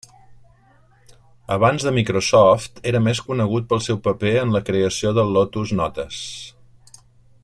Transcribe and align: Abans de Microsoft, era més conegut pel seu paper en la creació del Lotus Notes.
Abans 1.55 1.85
de 1.87 1.93
Microsoft, 1.97 2.81
era 2.93 3.01
més 3.09 3.21
conegut 3.27 3.69
pel 3.75 3.83
seu 3.89 4.01
paper 4.09 4.35
en 4.45 4.55
la 4.57 4.63
creació 4.71 5.13
del 5.19 5.33
Lotus 5.37 5.75
Notes. 5.83 6.25